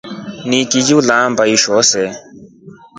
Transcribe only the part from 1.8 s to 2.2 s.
see.